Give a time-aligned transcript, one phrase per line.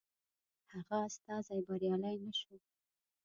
[0.71, 2.55] هغه استازی بریالی نه شو.